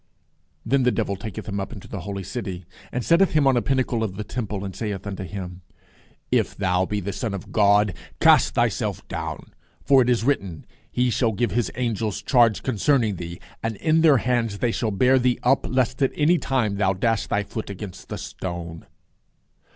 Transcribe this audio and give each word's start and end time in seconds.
Then 0.65 0.81
the 0.81 0.89
devil 0.91 1.15
taketh 1.15 1.47
him 1.47 1.59
up 1.59 1.71
into 1.71 1.87
the 1.87 1.99
holy 1.99 2.23
city, 2.23 2.65
and 2.91 3.05
setteth 3.05 3.33
him 3.33 3.45
on 3.45 3.55
a 3.55 3.61
pinnacle 3.61 4.03
of 4.03 4.15
the 4.15 4.23
temple, 4.23 4.65
and 4.65 4.75
saith 4.75 5.05
unto 5.05 5.21
him, 5.21 5.61
If 6.31 6.57
thou 6.57 6.87
be 6.87 6.99
the 7.01 7.13
Son 7.13 7.35
of 7.35 7.51
God, 7.51 7.93
cast 8.19 8.55
thyself 8.55 9.07
down; 9.07 9.53
for 9.85 10.01
it 10.01 10.09
is 10.09 10.23
written, 10.23 10.65
He 10.91 11.11
shall 11.11 11.33
give 11.33 11.51
his 11.51 11.71
angels 11.75 12.23
charge 12.23 12.63
concerning 12.63 13.17
thee, 13.17 13.39
and 13.61 13.75
in 13.75 14.01
their 14.01 14.17
hands 14.17 14.57
they 14.57 14.71
shall 14.71 14.89
bear 14.89 15.19
thee 15.19 15.37
up, 15.43 15.67
lest 15.69 16.01
at 16.01 16.13
any 16.15 16.39
time 16.39 16.77
thou 16.77 16.93
dash 16.93 17.27
thy 17.27 17.43
foot 17.43 17.69
against 17.69 18.11
a 18.11 18.17
stone. 18.17 18.87